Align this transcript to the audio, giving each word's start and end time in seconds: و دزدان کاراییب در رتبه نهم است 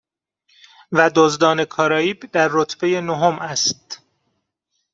و 0.91 1.11
دزدان 1.15 1.65
کاراییب 1.65 2.19
در 2.31 2.47
رتبه 2.51 3.01
نهم 3.01 3.39
است 3.39 3.99